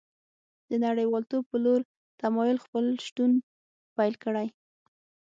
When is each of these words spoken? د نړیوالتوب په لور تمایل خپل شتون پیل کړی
د 0.69 0.71
نړیوالتوب 0.85 1.43
په 1.51 1.57
لور 1.63 1.81
تمایل 2.21 2.57
خپل 2.65 2.85
شتون 3.05 3.31
پیل 3.95 4.13
کړی 4.23 4.47